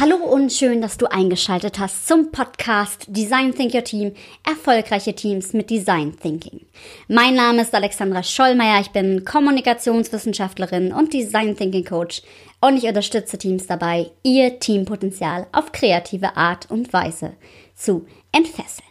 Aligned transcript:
Hallo 0.00 0.16
und 0.16 0.52
schön, 0.52 0.82
dass 0.82 0.98
du 0.98 1.06
eingeschaltet 1.06 1.78
hast 1.78 2.08
zum 2.08 2.32
Podcast 2.32 3.06
Design 3.06 3.54
Think 3.54 3.74
Your 3.74 3.84
Team, 3.84 4.12
erfolgreiche 4.44 5.14
Teams 5.14 5.52
mit 5.52 5.70
Design 5.70 6.18
Thinking. 6.20 6.66
Mein 7.06 7.34
Name 7.36 7.62
ist 7.62 7.72
Alexandra 7.72 8.22
Schollmeier, 8.22 8.80
ich 8.80 8.90
bin 8.90 9.24
Kommunikationswissenschaftlerin 9.24 10.92
und 10.92 11.12
Design 11.12 11.56
Thinking 11.56 11.84
Coach 11.84 12.22
und 12.60 12.76
ich 12.76 12.84
unterstütze 12.84 13.38
Teams 13.38 13.66
dabei, 13.66 14.10
ihr 14.24 14.58
Teampotenzial 14.58 15.46
auf 15.52 15.70
kreative 15.70 16.36
Art 16.36 16.70
und 16.70 16.92
Weise 16.92 17.34
zu 17.74 18.04
entfesseln. 18.32 18.88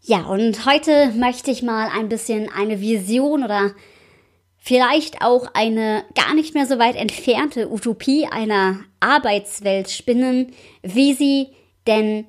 Ja, 0.00 0.26
und 0.26 0.64
heute 0.64 1.10
möchte 1.16 1.50
ich 1.50 1.64
mal 1.64 1.90
ein 1.92 2.08
bisschen 2.08 2.48
eine 2.56 2.80
Vision 2.80 3.42
oder 3.42 3.72
vielleicht 4.66 5.22
auch 5.22 5.46
eine 5.54 6.04
gar 6.16 6.34
nicht 6.34 6.54
mehr 6.54 6.66
so 6.66 6.80
weit 6.80 6.96
entfernte 6.96 7.70
Utopie 7.70 8.26
einer 8.26 8.80
Arbeitswelt 8.98 9.88
spinnen, 9.90 10.52
wie 10.82 11.14
sie 11.14 11.50
denn 11.86 12.26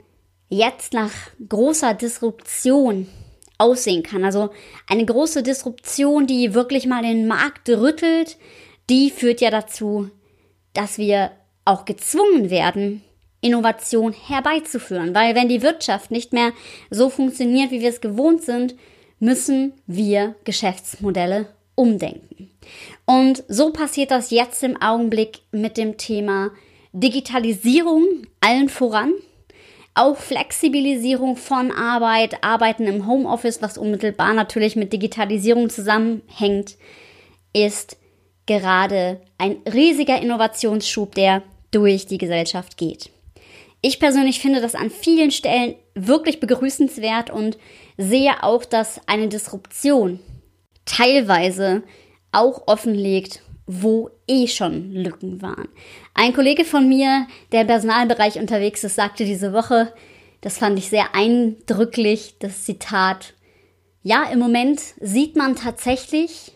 jetzt 0.48 0.94
nach 0.94 1.12
großer 1.50 1.96
Disruption 1.96 3.08
aussehen 3.58 4.04
kann. 4.04 4.24
Also 4.24 4.52
eine 4.88 5.04
große 5.04 5.42
Disruption, 5.42 6.28
die 6.28 6.54
wirklich 6.54 6.86
mal 6.86 7.02
den 7.02 7.28
Markt 7.28 7.70
rüttelt, 7.70 8.38
die 8.88 9.10
führt 9.10 9.42
ja 9.42 9.50
dazu, 9.50 10.12
dass 10.74 11.00
wir 11.00 11.32
auch 11.66 11.86
gezwungen 11.86 12.52
werden, 12.52 13.02
Innovation 13.42 14.14
herbeizuführen. 14.14 15.16
Weil 15.16 15.34
wenn 15.34 15.50
die 15.50 15.64
Wirtschaft 15.64 16.12
nicht 16.12 16.34
mehr 16.34 16.52
so 16.92 17.10
funktioniert, 17.10 17.72
wie 17.72 17.82
wir 17.82 17.90
es 17.90 18.00
gewohnt 18.00 18.44
sind, 18.44 18.76
müssen 19.20 19.74
wir 19.88 20.36
Geschäftsmodelle 20.44 21.57
umdenken. 21.78 22.50
Und 23.06 23.44
so 23.48 23.72
passiert 23.72 24.12
das 24.12 24.32
jetzt 24.32 24.64
im 24.64 24.82
Augenblick 24.82 25.40
mit 25.52 25.78
dem 25.78 25.96
Thema 25.98 26.52
Digitalisierung 26.92 28.04
allen 28.42 28.68
voran. 28.68 29.14
Auch 29.94 30.18
Flexibilisierung 30.18 31.38
von 31.38 31.72
Arbeit, 31.72 32.44
Arbeiten 32.44 32.84
im 32.84 33.08
Homeoffice, 33.08 33.62
was 33.62 33.78
unmittelbar 33.78 34.34
natürlich 34.34 34.76
mit 34.76 34.92
Digitalisierung 34.92 35.70
zusammenhängt, 35.70 36.76
ist 37.54 37.98
gerade 38.46 39.22
ein 39.38 39.58
riesiger 39.72 40.22
Innovationsschub, 40.22 41.16
der 41.16 41.44
durch 41.72 42.08
die 42.08 42.18
Gesellschaft 42.18 42.78
geht. 42.78 43.10
Ich 43.82 44.00
persönlich 44.00 44.40
finde 44.40 44.62
das 44.62 44.76
an 44.76 44.90
vielen 44.90 45.32
Stellen 45.32 45.76
wirklich 45.94 46.40
begrüßenswert 46.40 47.30
und 47.30 47.58
sehe 47.98 48.44
auch, 48.44 48.66
dass 48.66 49.02
eine 49.08 49.28
Disruption 49.28 50.20
teilweise 50.88 51.84
auch 52.32 52.68
offenlegt, 52.68 53.44
wo 53.68 54.10
eh 54.28 54.48
schon 54.48 54.92
Lücken 54.92 55.42
waren. 55.42 55.68
Ein 56.14 56.34
Kollege 56.34 56.66
von 56.66 56.88
mir, 56.88 57.28
der 57.52 57.62
im 57.62 57.68
Personalbereich 57.68 58.40
unterwegs 58.40 58.84
ist, 58.84 58.96
sagte 58.96 59.26
diese 59.26 59.54
Woche, 59.54 59.94
das 60.42 60.58
fand 60.58 60.80
ich 60.80 60.90
sehr 60.90 61.14
eindrücklich, 61.14 62.36
das 62.40 62.64
Zitat, 62.64 63.34
ja, 64.04 64.24
im 64.24 64.40
Moment 64.40 64.82
sieht 65.02 65.36
man 65.36 65.56
tatsächlich, 65.56 66.54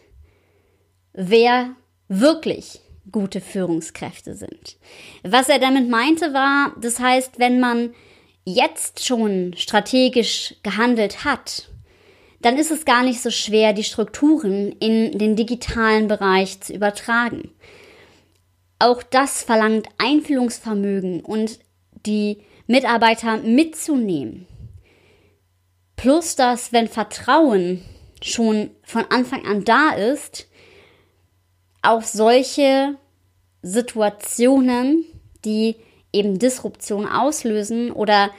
wer 1.14 1.72
wirklich 2.08 2.80
gute 3.12 3.42
Führungskräfte 3.42 4.36
sind. 4.36 4.78
Was 5.24 5.50
er 5.50 5.60
damit 5.60 5.90
meinte 5.90 6.34
war, 6.34 6.74
das 6.80 7.00
heißt, 7.00 7.40
wenn 7.40 7.60
man 7.60 7.94
jetzt 8.46 9.06
schon 9.06 9.54
strategisch 9.58 10.56
gehandelt 10.64 11.26
hat 11.26 11.71
dann 12.42 12.58
ist 12.58 12.72
es 12.72 12.86
gar 12.86 13.04
nicht 13.04 13.22
so 13.22 13.30
schwer, 13.30 13.74
die 13.74 13.84
Strukturen 13.84 14.72
in 14.74 15.18
den 15.18 15.36
digitalen 15.36 16.08
Bereich 16.08 16.62
zu 16.62 16.74
übertragen. 16.74 17.52
Auch 18.80 19.04
das 19.04 19.44
verlangt 19.44 19.88
Einfühlungsvermögen 19.98 21.22
und 21.22 21.60
die 22.06 22.44
Mitarbeiter 22.68 23.38
mitzunehmen. 23.38 24.48
Plus 25.96 26.36
dass, 26.36 26.74
wenn 26.74 26.88
Vertrauen 26.88 27.84
schon 28.24 28.72
von 28.84 29.06
Anfang 29.10 29.46
an 29.46 29.64
da 29.64 29.92
ist, 29.92 30.48
auch 31.84 32.02
solche 32.02 32.96
Situationen, 33.62 35.06
die 35.46 35.76
eben 36.14 36.40
Disruption 36.40 37.08
auslösen 37.08 37.92
oder 37.92 38.32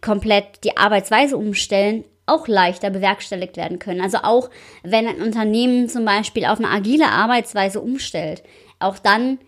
komplett 0.00 0.64
die 0.64 0.76
Arbeitsweise 0.76 1.36
umstellen, 1.36 2.04
auch 2.26 2.48
leichter 2.48 2.90
bewerkstelligt 2.90 3.56
werden 3.56 3.78
können. 3.78 4.00
Also 4.00 4.18
auch 4.18 4.50
wenn 4.82 5.06
ein 5.06 5.22
Unternehmen 5.22 5.88
zum 5.88 6.04
Beispiel 6.04 6.44
auf 6.44 6.58
eine 6.58 6.68
agile 6.68 7.08
Arbeitsweise 7.08 7.80
umstellt, 7.80 8.42
auch 8.78 8.98
dann 8.98 9.38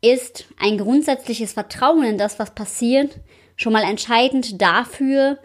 ist 0.00 0.46
ein 0.58 0.78
grundsätzliches 0.78 1.52
Vertrauen 1.52 2.04
in 2.04 2.18
das, 2.18 2.38
was 2.38 2.54
passiert, 2.54 3.18
schon 3.56 3.72
mal 3.72 3.82
entscheidend 3.82 4.60
dafür, 4.60 5.38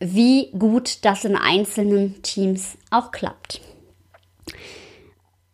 wie 0.00 0.50
gut 0.52 1.04
das 1.04 1.24
in 1.24 1.36
einzelnen 1.36 2.22
Teams 2.22 2.76
auch 2.90 3.10
klappt. 3.10 3.60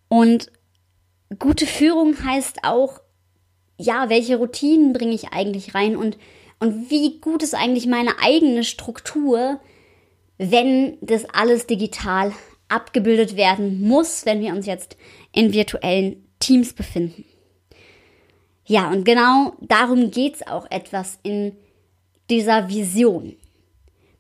Und 0.09 0.50
gute 1.38 1.66
Führung 1.66 2.25
heißt 2.25 2.59
auch, 2.62 3.00
ja, 3.76 4.09
welche 4.09 4.37
Routinen 4.37 4.93
bringe 4.93 5.15
ich 5.15 5.32
eigentlich 5.32 5.75
rein 5.75 5.97
und, 5.97 6.16
und 6.61 6.91
wie 6.91 7.21
gut 7.21 7.43
ist 7.43 7.55
eigentlich 7.55 7.87
meine 7.87 8.19
eigene 8.22 8.65
Struktur, 8.65 9.61
wenn 10.50 10.99
das 11.00 11.25
alles 11.27 11.66
digital 11.66 12.32
abgebildet 12.69 13.37
werden 13.37 13.81
muss, 13.81 14.27
wenn 14.27 14.41
wir 14.41 14.53
uns 14.53 14.66
jetzt 14.66 14.97
in 15.32 15.53
virtuellen 15.53 16.27
Teams 16.41 16.72
befinden. 16.72 17.25
Ja, 18.66 18.91
und 18.91 19.05
genau 19.05 19.55
darum 19.60 20.10
geht 20.10 20.37
es 20.37 20.47
auch 20.47 20.71
etwas 20.71 21.19
in 21.22 21.55
dieser 22.31 22.69
Vision. 22.69 23.37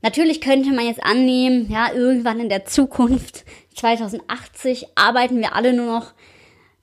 Natürlich 0.02 0.42
könnte 0.42 0.70
man 0.70 0.86
jetzt 0.86 1.02
annehmen, 1.02 1.70
ja, 1.70 1.90
irgendwann 1.92 2.40
in 2.40 2.50
der 2.50 2.66
Zukunft, 2.66 3.44
2080, 3.74 4.88
arbeiten 4.94 5.38
wir 5.38 5.54
alle 5.54 5.72
nur 5.72 5.86
noch 5.86 6.12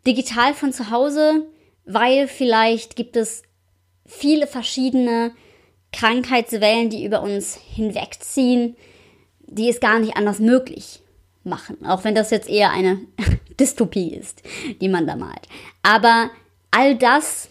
digital 0.08 0.56
von 0.56 0.74
zu 0.74 0.90
Hause, 0.90 1.46
weil 1.86 2.28
vielleicht 2.28 2.96
gibt 2.96 3.16
es 3.16 3.44
viele 4.08 4.48
verschiedene 4.48 5.34
Krankheitswellen, 5.92 6.90
die 6.90 7.06
über 7.06 7.22
uns 7.22 7.56
hinwegziehen, 7.56 8.76
die 9.52 9.70
es 9.70 9.80
gar 9.80 10.00
nicht 10.00 10.18
anders 10.18 10.40
möglich 10.40 11.02
machen. 11.44 11.86
Auch 11.86 12.04
wenn 12.04 12.16
das 12.16 12.32
jetzt 12.32 12.50
eher 12.50 12.72
eine 12.72 13.00
Dystopie 13.60 14.14
ist, 14.14 14.42
die 14.80 14.90
man 14.90 15.06
da 15.06 15.16
malt. 15.16 15.48
Aber 15.84 16.32
all 16.72 16.96
das, 16.96 17.50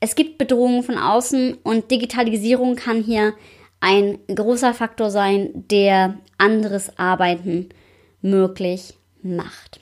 es 0.00 0.14
gibt 0.14 0.38
Bedrohungen 0.38 0.82
von 0.82 0.98
außen 0.98 1.58
und 1.62 1.90
Digitalisierung 1.90 2.76
kann 2.76 3.02
hier 3.02 3.34
ein 3.80 4.18
großer 4.28 4.74
Faktor 4.74 5.10
sein, 5.10 5.50
der 5.54 6.18
anderes 6.38 6.98
Arbeiten 6.98 7.70
möglich 8.20 8.94
macht. 9.22 9.80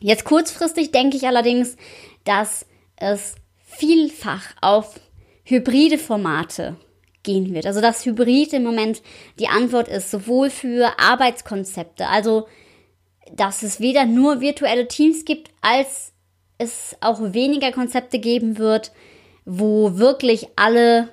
Jetzt 0.00 0.24
kurzfristig 0.24 0.92
denke 0.92 1.16
ich 1.16 1.26
allerdings, 1.26 1.76
dass 2.24 2.66
es 2.96 3.34
vielfach 3.64 4.44
auf 4.60 5.00
hybride 5.44 5.96
Formate 5.96 6.76
gehen 7.26 7.52
wird. 7.52 7.66
Also 7.66 7.82
dass 7.82 8.06
Hybrid 8.06 8.54
im 8.54 8.62
Moment 8.62 9.02
die 9.38 9.48
Antwort 9.48 9.88
ist, 9.88 10.10
sowohl 10.10 10.48
für 10.48 10.98
Arbeitskonzepte, 10.98 12.08
also 12.08 12.46
dass 13.34 13.62
es 13.62 13.80
weder 13.80 14.06
nur 14.06 14.40
virtuelle 14.40 14.88
Teams 14.88 15.26
gibt, 15.26 15.50
als 15.60 16.12
es 16.56 16.96
auch 17.00 17.20
weniger 17.34 17.72
Konzepte 17.72 18.18
geben 18.18 18.56
wird, 18.56 18.92
wo 19.44 19.98
wirklich 19.98 20.48
alle 20.56 21.10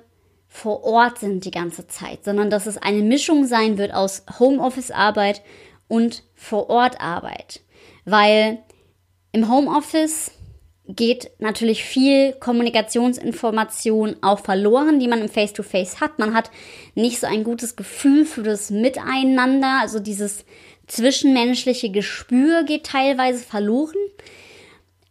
vor 0.47 0.83
Ort 0.83 1.17
sind 1.17 1.45
die 1.45 1.51
ganze 1.51 1.87
Zeit, 1.87 2.23
sondern 2.23 2.49
dass 2.49 2.67
es 2.67 2.77
eine 2.77 3.01
Mischung 3.01 3.45
sein 3.45 3.77
wird 3.77 3.93
aus 3.93 4.23
Homeoffice-Arbeit 4.39 5.41
und 5.87 6.23
Vor-Ort-Arbeit. 6.35 7.61
Weil 8.05 8.59
im 9.31 9.51
Homeoffice 9.51 10.31
geht 10.87 11.31
natürlich 11.39 11.83
viel 11.83 12.33
Kommunikationsinformation 12.33 14.17
auch 14.21 14.39
verloren, 14.39 14.99
die 14.99 15.07
man 15.07 15.21
im 15.21 15.29
Face-to-Face 15.29 15.95
-face 15.95 16.01
hat. 16.01 16.19
Man 16.19 16.33
hat 16.33 16.51
nicht 16.93 17.19
so 17.19 17.27
ein 17.27 17.43
gutes 17.43 17.75
Gefühl 17.75 18.25
für 18.25 18.43
das 18.43 18.69
Miteinander, 18.69 19.79
also 19.81 19.99
dieses 19.99 20.45
zwischenmenschliche 20.87 21.89
Gespür 21.89 22.63
geht 22.63 22.85
teilweise 22.85 23.43
verloren. 23.43 23.95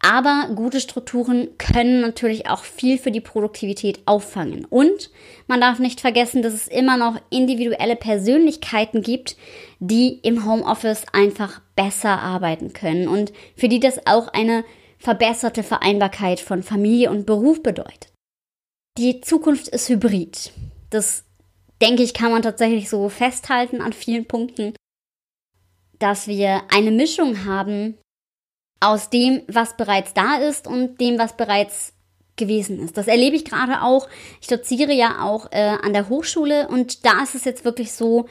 Aber 0.04 0.50
gute 0.56 0.80
Strukturen 0.80 1.56
können 1.58 2.00
natürlich 2.00 2.48
auch 2.50 2.64
viel 2.64 2.98
für 2.98 3.12
die 3.12 3.20
Produktivität 3.20 4.00
auffangen. 4.04 4.64
Und 4.64 5.10
man 5.46 5.60
darf 5.60 5.78
nicht 5.78 6.00
vergessen, 6.00 6.42
dass 6.42 6.54
es 6.54 6.66
immer 6.66 6.96
noch 6.96 7.20
individuelle 7.30 7.94
Persönlichkeiten 7.94 9.02
gibt, 9.02 9.36
die 9.78 10.18
im 10.24 10.44
Homeoffice 10.44 11.06
einfach 11.12 11.60
besser 11.76 12.18
arbeiten 12.18 12.72
können 12.72 13.06
und 13.06 13.32
für 13.56 13.68
die 13.68 13.78
das 13.78 14.04
auch 14.06 14.26
eine 14.26 14.64
verbesserte 15.02 15.64
Vereinbarkeit 15.64 16.38
von 16.38 16.62
Familie 16.62 17.10
und 17.10 17.26
Beruf 17.26 17.62
bedeutet. 17.62 18.12
Die 18.98 19.20
Zukunft 19.20 19.66
ist 19.68 19.88
hybrid. 19.88 20.52
Das 20.90 21.24
denke 21.80 22.04
ich, 22.04 22.14
kann 22.14 22.30
man 22.30 22.42
tatsächlich 22.42 22.88
so 22.88 23.08
festhalten 23.08 23.80
an 23.80 23.92
vielen 23.92 24.26
Punkten, 24.26 24.74
dass 25.98 26.28
wir 26.28 26.62
eine 26.72 26.92
Mischung 26.92 27.44
haben 27.44 27.98
aus 28.80 29.10
dem, 29.10 29.42
was 29.48 29.76
bereits 29.76 30.14
da 30.14 30.36
ist 30.36 30.68
und 30.68 31.00
dem, 31.00 31.18
was 31.18 31.36
bereits 31.36 31.94
gewesen 32.36 32.78
ist. 32.78 32.96
Das 32.96 33.08
erlebe 33.08 33.34
ich 33.34 33.44
gerade 33.44 33.82
auch. 33.82 34.08
Ich 34.40 34.46
doziere 34.46 34.92
ja 34.92 35.24
auch 35.24 35.50
äh, 35.50 35.76
an 35.82 35.92
der 35.92 36.08
Hochschule 36.08 36.68
und 36.68 37.04
da 37.04 37.24
ist 37.24 37.34
es 37.34 37.44
jetzt 37.44 37.64
wirklich 37.64 37.92
so, 37.92 38.26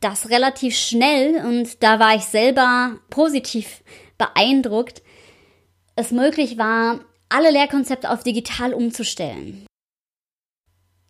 dass 0.00 0.30
relativ 0.30 0.76
schnell, 0.76 1.44
und 1.46 1.82
da 1.82 2.00
war 2.00 2.16
ich 2.16 2.24
selber 2.24 2.98
positiv 3.10 3.82
beeindruckt, 4.18 5.02
es 5.96 6.10
möglich 6.10 6.58
war, 6.58 7.00
alle 7.28 7.50
Lehrkonzepte 7.50 8.10
auf 8.10 8.22
digital 8.22 8.72
umzustellen. 8.72 9.66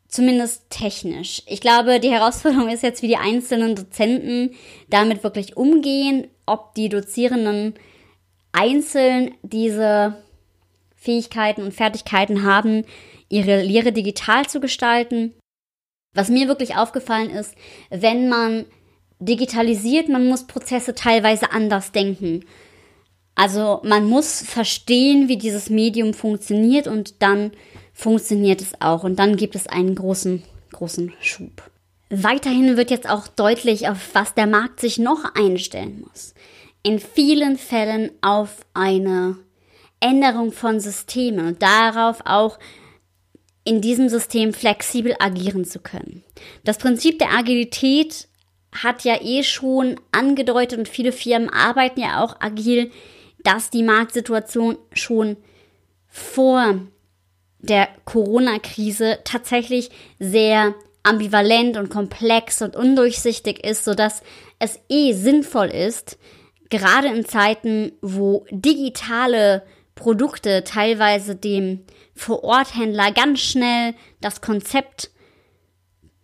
Zumindest 0.09 0.71
technisch. 0.71 1.43
Ich 1.47 1.61
glaube, 1.61 2.01
die 2.01 2.11
Herausforderung 2.11 2.69
ist 2.69 2.83
jetzt, 2.83 3.03
wie 3.03 3.09
die 3.09 3.17
einzelnen 3.17 3.75
Dozenten 3.75 4.55
damit 4.89 5.25
wirklich 5.25 5.57
umgehen, 5.57 6.29
ob 6.47 6.75
die 6.75 6.89
Dozierenden 6.89 7.75
einzeln 8.53 9.35
diese 9.43 10.23
Fähigkeiten 10.95 11.63
und 11.63 11.75
Fertigkeiten 11.75 12.45
haben, 12.45 12.85
ihre 13.29 13.63
Lehre 13.63 13.93
digital 13.93 14.47
zu 14.47 14.61
gestalten. 14.61 15.35
Was 16.15 16.31
mir 16.31 16.49
wirklich 16.49 16.77
aufgefallen 16.77 17.31
ist, 17.31 17.55
wenn 17.91 18.29
man 18.29 18.65
digitalisiert, 19.19 20.09
man 20.09 20.29
muss 20.29 20.47
Prozesse 20.47 20.95
teilweise 20.95 21.53
anders 21.53 21.93
denken. 21.93 22.45
Also 23.37 23.81
man 23.85 24.07
muss 24.07 24.41
verstehen, 24.41 25.29
wie 25.29 25.37
dieses 25.37 25.71
Medium 25.71 26.15
funktioniert 26.15 26.89
und 26.89 27.23
dann 27.23 27.53
funktioniert 27.93 28.61
es 28.61 28.73
auch 28.81 29.05
und 29.05 29.19
dann 29.19 29.37
gibt 29.37 29.55
es 29.55 29.67
einen 29.67 29.95
großen, 29.95 30.43
großen 30.73 31.13
Schub. 31.21 31.63
Weiterhin 32.09 32.77
wird 32.77 32.91
jetzt 32.91 33.09
auch 33.09 33.29
deutlich, 33.29 33.89
auf 33.89 34.15
was 34.15 34.35
der 34.35 34.47
Markt 34.47 34.81
sich 34.81 34.99
noch 34.99 35.35
einstellen 35.35 36.05
muss. 36.09 36.35
In 36.83 36.99
vielen 36.99 37.59
Fällen 37.59 38.11
auf 38.23 38.65
eine 38.73 39.37
Änderung 40.01 40.53
von 40.53 40.81
Systemen 40.81 41.47
und 41.47 41.63
darauf 41.63 42.21
auch 42.25 42.59
in 43.65 43.81
diesem 43.81 44.09
System 44.09 44.55
flexibel 44.55 45.15
agieren 45.19 45.65
zu 45.65 45.81
können. 45.81 46.23
Das 46.65 46.79
Prinzip 46.79 47.19
der 47.19 47.33
Agilität 47.33 48.29
hat 48.73 49.05
ja 49.05 49.21
eh 49.21 49.43
schon 49.43 50.01
angedeutet 50.13 50.79
und 50.79 50.89
viele 50.89 51.13
Firmen 51.13 51.51
arbeiten 51.51 52.01
ja 52.01 52.23
auch 52.23 52.41
agil 52.41 52.93
dass 53.47 53.71
die 53.71 53.85
Marktsituation 53.85 54.77
schon 54.93 55.37
vor 56.09 56.81
der 57.61 57.89
Corona-Krise 58.05 59.21
tatsächlich 59.23 59.91
sehr 60.19 60.75
ambivalent 61.05 61.77
und 61.77 61.89
komplex 61.89 62.61
und 62.61 62.75
undurchsichtig 62.75 63.65
ist, 63.65 63.85
sodass 63.85 64.23
es 64.59 64.81
eh 64.89 65.13
sinnvoll 65.13 65.69
ist, 65.69 66.19
gerade 66.71 67.07
in 67.09 67.25
Zeiten, 67.25 67.93
wo 68.03 68.45
digitale 68.51 69.63
Produkte 69.95 70.65
teilweise 70.65 71.37
dem 71.37 71.85
Vororthändler 72.17 73.13
ganz 73.13 73.41
schnell 73.41 73.95
das 74.21 74.41
Konzept 74.41 75.11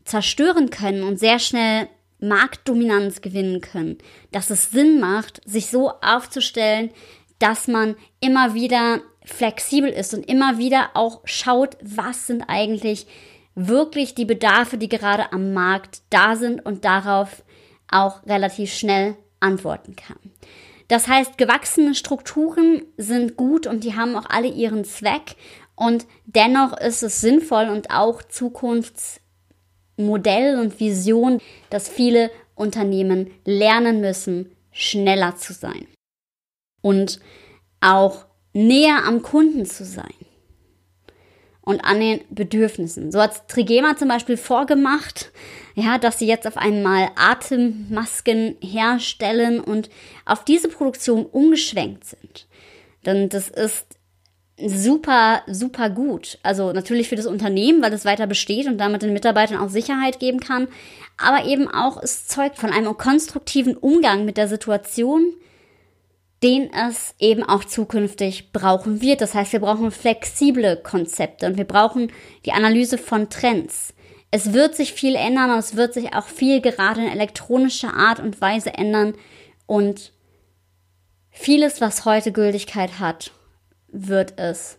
zerstören 0.04 0.70
können 0.70 1.04
und 1.04 1.20
sehr 1.20 1.38
schnell 1.38 1.88
Marktdominanz 2.22 3.20
gewinnen 3.20 3.60
können, 3.60 3.98
dass 4.30 4.50
es 4.50 4.70
Sinn 4.70 5.00
macht, 5.00 5.40
sich 5.44 5.66
so 5.66 5.90
aufzustellen, 6.00 6.90
dass 7.38 7.68
man 7.68 7.96
immer 8.20 8.54
wieder 8.54 9.00
flexibel 9.24 9.90
ist 9.90 10.14
und 10.14 10.28
immer 10.28 10.58
wieder 10.58 10.90
auch 10.94 11.20
schaut, 11.24 11.76
was 11.82 12.26
sind 12.26 12.44
eigentlich 12.48 13.06
wirklich 13.54 14.14
die 14.14 14.24
Bedarfe, 14.24 14.78
die 14.78 14.88
gerade 14.88 15.32
am 15.32 15.52
Markt 15.52 16.02
da 16.10 16.36
sind 16.36 16.64
und 16.64 16.84
darauf 16.84 17.42
auch 17.90 18.24
relativ 18.26 18.72
schnell 18.72 19.16
antworten 19.40 19.96
kann. 19.96 20.18
Das 20.88 21.08
heißt, 21.08 21.38
gewachsene 21.38 21.94
Strukturen 21.94 22.82
sind 22.96 23.36
gut 23.36 23.66
und 23.66 23.84
die 23.84 23.96
haben 23.96 24.14
auch 24.16 24.26
alle 24.28 24.48
ihren 24.48 24.84
Zweck 24.84 25.36
und 25.74 26.06
dennoch 26.26 26.76
ist 26.78 27.02
es 27.02 27.20
sinnvoll 27.20 27.68
und 27.68 27.90
auch 27.90 28.22
zukunfts 28.22 29.21
Modell 30.06 30.58
und 30.58 30.80
Vision, 30.80 31.40
dass 31.70 31.88
viele 31.88 32.30
Unternehmen 32.54 33.30
lernen 33.44 34.00
müssen, 34.00 34.52
schneller 34.70 35.36
zu 35.36 35.52
sein 35.52 35.86
und 36.80 37.20
auch 37.80 38.26
näher 38.52 39.04
am 39.06 39.22
Kunden 39.22 39.66
zu 39.66 39.84
sein 39.84 40.14
und 41.62 41.80
an 41.84 42.00
den 42.00 42.20
Bedürfnissen. 42.30 43.12
So 43.12 43.20
hat 43.20 43.48
Trigema 43.48 43.96
zum 43.96 44.08
Beispiel 44.08 44.36
vorgemacht, 44.36 45.30
ja, 45.74 45.98
dass 45.98 46.18
sie 46.18 46.26
jetzt 46.26 46.46
auf 46.46 46.56
einmal 46.56 47.10
Atemmasken 47.16 48.56
herstellen 48.60 49.60
und 49.60 49.88
auf 50.26 50.44
diese 50.44 50.68
Produktion 50.68 51.24
umgeschwenkt 51.24 52.04
sind. 52.04 52.46
Denn 53.06 53.28
das 53.28 53.48
ist 53.48 53.86
super, 54.58 55.42
super 55.46 55.90
gut. 55.90 56.38
Also 56.42 56.72
natürlich 56.72 57.08
für 57.08 57.16
das 57.16 57.26
Unternehmen, 57.26 57.82
weil 57.82 57.92
es 57.92 58.04
weiter 58.04 58.26
besteht 58.26 58.66
und 58.66 58.78
damit 58.78 59.02
den 59.02 59.12
Mitarbeitern 59.12 59.58
auch 59.58 59.70
Sicherheit 59.70 60.20
geben 60.20 60.40
kann, 60.40 60.68
aber 61.16 61.44
eben 61.46 61.68
auch 61.68 62.02
es 62.02 62.26
zeugt 62.26 62.58
von 62.58 62.70
einem 62.70 62.96
konstruktiven 62.96 63.76
Umgang 63.76 64.24
mit 64.24 64.36
der 64.36 64.48
Situation, 64.48 65.34
den 66.42 66.72
es 66.72 67.14
eben 67.18 67.42
auch 67.44 67.64
zukünftig 67.64 68.52
brauchen 68.52 69.00
wird. 69.00 69.20
Das 69.20 69.34
heißt, 69.34 69.52
wir 69.52 69.60
brauchen 69.60 69.90
flexible 69.90 70.76
Konzepte 70.76 71.46
und 71.46 71.56
wir 71.56 71.64
brauchen 71.64 72.10
die 72.44 72.52
Analyse 72.52 72.98
von 72.98 73.30
Trends. 73.30 73.94
Es 74.30 74.52
wird 74.52 74.74
sich 74.74 74.92
viel 74.92 75.14
ändern 75.14 75.50
und 75.50 75.58
es 75.58 75.76
wird 75.76 75.94
sich 75.94 76.14
auch 76.14 76.26
viel 76.26 76.60
gerade 76.60 77.02
in 77.02 77.08
elektronischer 77.08 77.94
Art 77.94 78.18
und 78.18 78.40
Weise 78.40 78.74
ändern 78.74 79.14
und 79.66 80.12
vieles, 81.30 81.80
was 81.80 82.04
heute 82.04 82.32
Gültigkeit 82.32 82.98
hat, 82.98 83.32
wird 83.92 84.34
es 84.38 84.78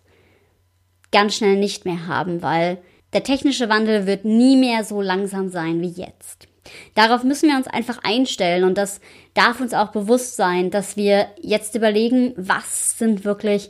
ganz 1.12 1.36
schnell 1.36 1.56
nicht 1.56 1.86
mehr 1.86 2.08
haben, 2.08 2.42
weil 2.42 2.80
der 3.14 3.24
technische 3.24 3.70
Wandel 3.70 4.08
wird 4.08 4.26
nie 4.26 4.58
mehr 4.58 4.84
so 4.84 5.02
langsam 5.02 5.50
sein 5.50 5.82
wie 5.82 5.90
jetzt. 5.90 6.48
Darauf 6.96 7.24
müssen 7.24 7.50
wir 7.50 7.58
uns 7.58 7.68
einfach 7.68 8.00
einstellen 8.04 8.64
und 8.64 8.78
das 8.78 9.00
darf 9.34 9.60
uns 9.60 9.74
auch 9.74 9.92
bewusst 9.92 10.36
sein, 10.36 10.72
dass 10.72 10.98
wir 10.98 11.28
jetzt 11.42 11.76
überlegen, 11.76 12.34
was 12.38 12.98
sind 12.98 13.26
wirklich 13.26 13.70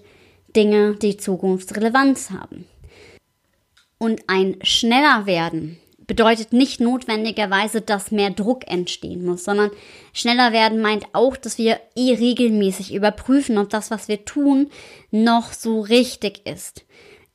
Dinge, 0.55 0.95
die 0.95 1.17
Zukunftsrelevanz 1.17 2.29
haben. 2.29 2.65
Und 3.97 4.21
ein 4.27 4.57
schneller 4.61 5.25
werden 5.25 5.79
bedeutet 6.13 6.53
nicht 6.53 6.79
notwendigerweise, 6.79 7.81
dass 7.81 8.11
mehr 8.11 8.29
Druck 8.29 8.67
entstehen 8.67 9.25
muss, 9.25 9.45
sondern 9.45 9.71
schneller 10.13 10.51
werden 10.51 10.79
meint 10.79 11.05
auch, 11.13 11.35
dass 11.35 11.57
wir 11.57 11.79
eh 11.95 12.13
regelmäßig 12.13 12.93
überprüfen, 12.93 13.57
ob 13.57 13.71
das, 13.71 13.89
was 13.89 14.07
wir 14.07 14.23
tun, 14.23 14.69
noch 15.09 15.53
so 15.53 15.81
richtig 15.81 16.45
ist. 16.45 16.85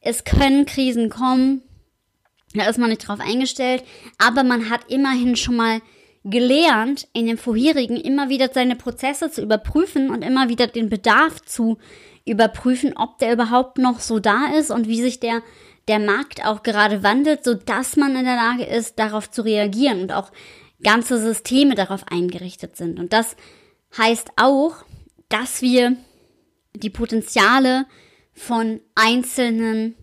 Es 0.01 0.23
können 0.23 0.65
Krisen 0.65 1.11
kommen, 1.11 1.63
da 2.55 2.69
ist 2.69 2.79
man 2.79 2.91
nicht 2.91 3.09
drauf 3.09 3.19
eingestellt, 3.19 3.83
aber 4.17 4.45
man 4.45 4.71
hat 4.71 4.83
immerhin 4.87 5.35
schon 5.35 5.57
mal 5.57 5.81
gelernt, 6.23 7.09
in 7.13 7.27
dem 7.27 7.37
vorherigen 7.37 7.97
immer 7.97 8.29
wieder 8.29 8.51
seine 8.55 8.77
Prozesse 8.77 9.29
zu 9.29 9.43
überprüfen 9.43 10.11
und 10.11 10.23
immer 10.23 10.49
wieder 10.49 10.69
den 10.69 10.89
Bedarf 10.89 11.43
zu 11.43 11.79
überprüfen, 12.25 12.97
ob 12.97 13.19
der 13.19 13.33
überhaupt 13.33 13.79
noch 13.79 13.99
so 13.99 14.21
da 14.21 14.53
ist 14.57 14.71
und 14.71 14.87
wie 14.87 15.03
sich 15.03 15.19
der 15.19 15.43
der 15.89 15.99
Markt 15.99 16.45
auch 16.45 16.63
gerade 16.63 17.03
wandelt, 17.03 17.45
so 17.45 17.55
dass 17.55 17.97
man 17.97 18.15
in 18.15 18.25
der 18.25 18.37
Lage 18.37 18.65
ist, 18.65 18.99
darauf 18.99 19.31
zu 19.31 19.43
reagieren 19.43 20.03
und 20.03 20.13
auch 20.13 20.31
ganze 20.83 21.19
Systeme 21.19 21.75
darauf 21.75 22.07
eingerichtet 22.09 22.77
sind. 22.77 23.01
Und 23.01 23.13
das 23.13 23.37
heißt 23.97 24.31
auch, 24.37 24.77
dass 25.29 25.63
wir 25.63 25.97
die 26.75 26.91
Potenziale 26.91 27.87
von 28.33 28.81
einzelnen 28.95 29.97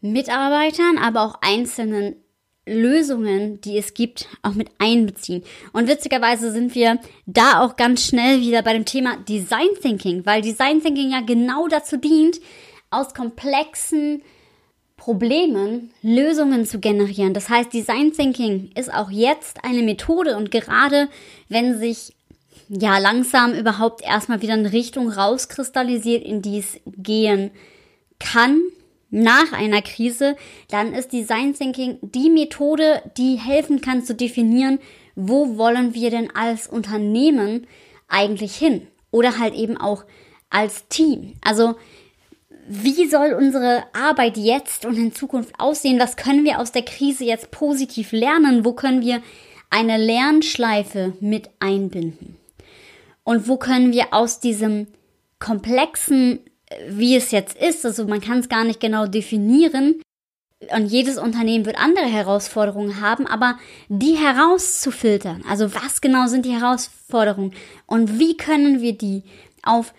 Mitarbeitern, 0.00 0.98
aber 0.98 1.22
auch 1.22 1.34
einzelnen 1.42 2.16
Lösungen, 2.64 3.60
die 3.60 3.76
es 3.76 3.92
gibt, 3.92 4.28
auch 4.42 4.54
mit 4.54 4.70
einbeziehen. 4.78 5.42
Und 5.72 5.88
witzigerweise 5.88 6.52
sind 6.52 6.74
wir 6.74 7.00
da 7.26 7.60
auch 7.60 7.76
ganz 7.76 8.06
schnell 8.06 8.40
wieder 8.40 8.62
bei 8.62 8.72
dem 8.72 8.84
Thema 8.84 9.16
Design 9.16 9.68
Thinking, 9.80 10.24
weil 10.24 10.42
Design 10.42 10.80
Thinking 10.80 11.10
ja 11.10 11.20
genau 11.20 11.66
dazu 11.66 11.96
dient, 11.96 12.40
aus 12.90 13.14
komplexen 13.14 14.22
Problemen 15.02 15.90
Lösungen 16.00 16.64
zu 16.64 16.78
generieren. 16.78 17.34
Das 17.34 17.48
heißt, 17.48 17.72
Design 17.72 18.12
Thinking 18.12 18.70
ist 18.76 18.94
auch 18.94 19.10
jetzt 19.10 19.64
eine 19.64 19.82
Methode 19.82 20.36
und 20.36 20.52
gerade 20.52 21.08
wenn 21.48 21.76
sich 21.76 22.14
ja 22.68 22.98
langsam 22.98 23.52
überhaupt 23.52 24.04
erstmal 24.04 24.42
wieder 24.42 24.52
eine 24.52 24.72
Richtung 24.72 25.10
rauskristallisiert, 25.10 26.22
in 26.22 26.40
die 26.40 26.60
es 26.60 26.78
gehen 26.86 27.50
kann 28.20 28.60
nach 29.10 29.52
einer 29.52 29.82
Krise, 29.82 30.36
dann 30.68 30.92
ist 30.92 31.12
Design 31.12 31.54
Thinking 31.54 31.98
die 32.02 32.30
Methode, 32.30 33.02
die 33.16 33.34
helfen 33.34 33.80
kann 33.80 34.04
zu 34.04 34.14
definieren, 34.14 34.78
wo 35.16 35.58
wollen 35.58 35.94
wir 35.94 36.10
denn 36.10 36.30
als 36.36 36.68
Unternehmen 36.68 37.66
eigentlich 38.06 38.54
hin 38.54 38.86
oder 39.10 39.40
halt 39.40 39.54
eben 39.54 39.76
auch 39.76 40.04
als 40.48 40.86
Team. 40.86 41.32
Also 41.40 41.74
wie 42.72 43.08
soll 43.08 43.32
unsere 43.32 43.84
Arbeit 43.92 44.36
jetzt 44.36 44.84
und 44.86 44.96
in 44.96 45.14
Zukunft 45.14 45.52
aussehen? 45.58 46.00
Was 46.00 46.16
können 46.16 46.44
wir 46.44 46.58
aus 46.58 46.72
der 46.72 46.82
Krise 46.82 47.24
jetzt 47.24 47.50
positiv 47.50 48.12
lernen? 48.12 48.64
Wo 48.64 48.72
können 48.72 49.02
wir 49.02 49.22
eine 49.70 49.98
Lernschleife 49.98 51.12
mit 51.20 51.50
einbinden? 51.60 52.36
Und 53.24 53.48
wo 53.48 53.56
können 53.56 53.92
wir 53.92 54.12
aus 54.12 54.40
diesem 54.40 54.88
komplexen 55.38 56.40
wie 56.88 57.16
es 57.16 57.30
jetzt 57.30 57.56
ist. 57.56 57.84
Also 57.84 58.06
man 58.06 58.20
kann 58.20 58.38
es 58.38 58.48
gar 58.48 58.64
nicht 58.64 58.80
genau 58.80 59.06
definieren. 59.06 60.00
Und 60.74 60.86
jedes 60.86 61.18
Unternehmen 61.18 61.66
wird 61.66 61.76
andere 61.76 62.06
Herausforderungen 62.06 63.00
haben, 63.00 63.26
aber 63.26 63.58
die 63.88 64.14
herauszufiltern, 64.14 65.42
also 65.48 65.74
was 65.74 66.00
genau 66.00 66.28
sind 66.28 66.46
die 66.46 66.52
Herausforderungen 66.52 67.52
und 67.86 68.20
wie 68.20 68.36
können 68.36 68.80
wir 68.80 68.96
die 68.96 69.24
auf 69.64 69.92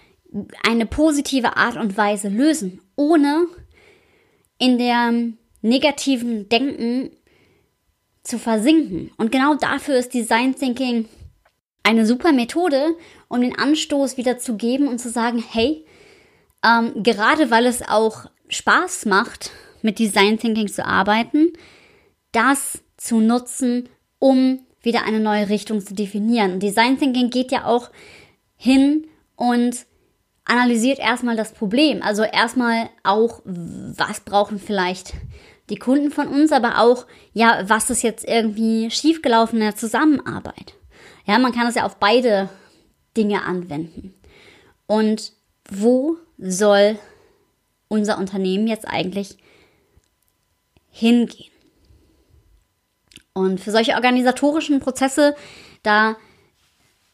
eine 0.64 0.86
positive 0.86 1.58
Art 1.58 1.78
und 1.78 1.98
Weise 1.98 2.30
lösen, 2.30 2.82
ohne 2.96 3.48
in 4.58 4.78
der 4.78 5.14
negativen 5.62 6.50
Denken 6.50 7.12
zu 8.24 8.40
versinken. 8.40 9.12
Und 9.18 9.32
genau 9.32 9.56
dafür 9.56 9.96
ist 9.96 10.14
Design 10.14 10.56
Thinking 10.56 11.06
eine 11.84 12.06
super 12.06 12.32
Methode, 12.32 12.96
um 13.28 13.42
den 13.42 13.58
Anstoß 13.58 14.18
wieder 14.18 14.38
zu 14.38 14.56
geben 14.56 14.88
und 14.88 15.00
zu 15.00 15.10
sagen, 15.10 15.44
hey, 15.52 15.86
ähm, 16.66 17.04
gerade 17.04 17.52
weil 17.52 17.66
es 17.66 17.82
auch 17.82 18.26
Spaß 18.48 19.06
macht, 19.06 19.52
mit 19.82 20.00
Design 20.00 20.40
Thinking 20.40 20.70
zu 20.70 20.86
arbeiten, 20.86 21.52
das 22.32 22.82
zu 22.96 23.20
nutzen, 23.20 23.90
um 24.20 24.66
wieder 24.82 25.04
eine 25.04 25.20
neue 25.20 25.50
Richtung 25.50 25.82
zu 25.82 25.94
definieren. 25.94 26.60
Design 26.60 26.98
Thinking 26.98 27.30
geht 27.30 27.52
ja 27.52 27.66
auch 27.66 27.92
hin 28.56 29.08
und 29.36 29.86
analysiert 30.46 31.00
erstmal 31.00 31.36
das 31.36 31.54
Problem. 31.54 32.02
Also 32.02 32.24
erstmal 32.24 32.90
auch, 33.04 33.42
was 33.46 34.22
brauchen 34.22 34.60
vielleicht 34.60 35.14
die 35.70 35.78
Kunden 35.78 36.12
von 36.12 36.28
uns, 36.28 36.52
aber 36.52 36.80
auch, 36.80 37.06
ja, 37.34 37.64
was 37.68 37.90
ist 37.90 38.04
jetzt 38.04 38.28
irgendwie 38.28 38.92
schiefgelaufen 38.92 39.60
in 39.60 39.66
der 39.66 39.76
Zusammenarbeit. 39.76 40.74
Ja, 41.26 41.40
man 41.40 41.54
kann 41.54 41.68
es 41.68 41.76
ja 41.76 41.86
auf 41.86 41.98
beide 41.98 42.50
Dinge 43.16 43.44
anwenden. 43.44 44.14
Und 44.88 45.32
wo 45.70 46.18
soll 46.38 47.00
unser 47.88 48.18
Unternehmen 48.18 48.68
jetzt 48.68 48.88
eigentlich 48.88 49.38
hingehen? 50.90 51.52
Und 53.34 53.60
für 53.60 53.72
solche 53.72 53.94
organisatorischen 53.94 54.80
Prozesse, 54.80 55.36
da 55.82 56.18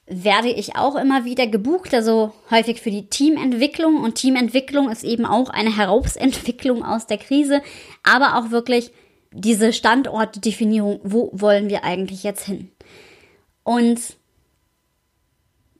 werde 0.10 0.50
ich 0.50 0.76
auch 0.76 0.96
immer 0.96 1.24
wieder 1.24 1.46
gebucht, 1.46 1.94
also 1.94 2.34
häufig 2.50 2.82
für 2.82 2.92
die 2.92 3.08
Teamentwicklung. 3.08 4.04
Und 4.04 4.16
Teamentwicklung 4.16 4.90
ist 4.90 5.04
eben 5.04 5.26
auch 5.26 5.50
eine 5.50 5.76
Herausentwicklung 5.76 6.84
aus 6.84 7.06
der 7.06 7.20
Krise, 7.20 7.62
aber 8.04 8.38
auch 8.38 8.50
wirklich 8.50 8.92
diese 9.32 9.72
Standortdefinierung, 9.72 11.00
wo 11.04 11.30
wollen 11.34 11.70
wir 11.70 11.84
eigentlich 11.84 12.24
jetzt 12.24 12.46
hin? 12.46 12.72
Und 13.64 14.18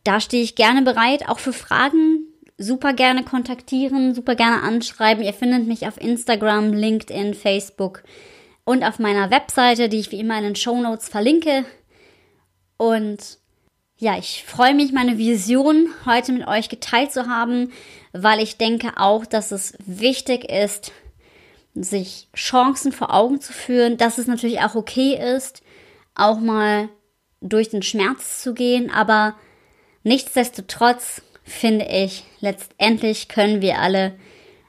da 0.04 0.22
stehe 0.22 0.44
ich 0.44 0.56
gerne 0.56 0.84
bereit, 0.84 1.28
auch 1.28 1.40
für 1.40 1.54
Fragen. 1.54 2.28
Super 2.60 2.94
gerne 2.94 3.24
kontaktieren, 3.24 4.14
super 4.14 4.36
gerne 4.36 4.62
anschreiben. 4.62 5.24
Ihr 5.24 5.34
findet 5.34 5.66
mich 5.66 5.88
auf 5.88 6.00
Instagram, 6.00 6.74
LinkedIn, 6.74 7.34
Facebook 7.34 8.04
und 8.64 8.84
auf 8.84 9.00
meiner 9.00 9.32
Webseite, 9.32 9.90
die 9.90 9.98
ich 9.98 10.12
wie 10.12 10.20
immer 10.20 10.38
in 10.38 10.44
den 10.44 10.56
Show 10.56 10.80
Notes 10.80 11.10
verlinke. 11.10 11.66
Und 12.78 13.39
ja, 14.00 14.18
ich 14.18 14.46
freue 14.46 14.74
mich, 14.74 14.94
meine 14.94 15.18
Vision 15.18 15.90
heute 16.06 16.32
mit 16.32 16.48
euch 16.48 16.70
geteilt 16.70 17.12
zu 17.12 17.28
haben, 17.28 17.74
weil 18.14 18.40
ich 18.40 18.58
denke 18.58 18.94
auch, 18.96 19.26
dass 19.26 19.52
es 19.52 19.74
wichtig 19.86 20.50
ist, 20.50 20.94
sich 21.76 22.30
Chancen 22.34 22.94
vor 22.94 23.14
Augen 23.14 23.42
zu 23.42 23.52
führen, 23.52 23.98
dass 23.98 24.18
es 24.18 24.26
natürlich 24.26 24.62
auch 24.62 24.76
okay 24.76 25.20
ist, 25.36 25.62
auch 26.16 26.40
mal 26.40 26.88
durch 27.42 27.70
den 27.70 27.84
Schmerz 27.84 28.42
zu 28.42 28.54
gehen, 28.54 28.90
aber 28.90 29.36
nichtsdestotrotz 30.04 31.22
finde 31.44 31.86
ich, 31.86 32.24
letztendlich 32.40 33.28
können 33.28 33.62
wir 33.62 33.80
alle 33.80 34.16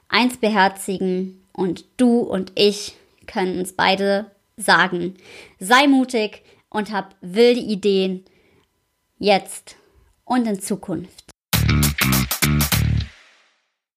eins 0.09 0.37
beherzigen 0.37 1.41
und 1.53 1.85
du 1.95 2.19
und 2.19 2.51
ich 2.55 2.95
können 3.27 3.59
uns 3.59 3.71
beide 3.71 4.29
sagen, 4.57 5.15
sei 5.57 5.87
mutig 5.87 6.43
und 6.69 6.91
hab 6.91 7.15
wilde 7.21 7.61
Ideen 7.61 8.25
jetzt 9.21 9.75
und 10.25 10.47
in 10.47 10.59
Zukunft. 10.59 11.30